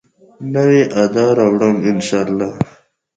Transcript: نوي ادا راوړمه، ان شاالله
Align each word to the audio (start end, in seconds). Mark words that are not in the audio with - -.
نوي 0.53 0.81
ادا 1.03 1.25
راوړمه، 1.37 1.79
ان 1.91 1.97
شاالله 2.07 2.49